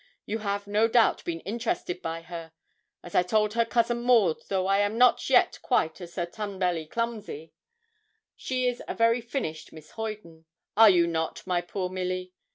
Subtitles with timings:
[0.25, 2.53] You have, no doubt, been interested by her.
[3.03, 6.87] As I told her cousin Maud, though I am not yet quite a Sir Tunbelly
[6.89, 7.53] Clumsy,
[8.35, 10.45] she is a very finished Miss Hoyden.
[10.75, 12.33] Are not you, my poor Milly?